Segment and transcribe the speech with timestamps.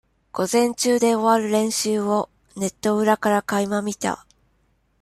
[0.33, 4.25] 午前中で終わる練習を、ネット裏からかい間見た。